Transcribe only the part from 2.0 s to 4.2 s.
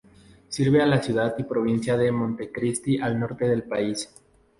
Montecristi, al norte del país.